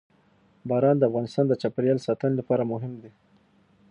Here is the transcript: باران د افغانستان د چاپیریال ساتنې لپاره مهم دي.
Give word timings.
باران 0.69 0.95
د 0.99 1.03
افغانستان 1.09 1.45
د 1.47 1.53
چاپیریال 1.61 1.99
ساتنې 2.07 2.35
لپاره 2.39 2.69
مهم 2.71 2.93
دي. 3.01 3.11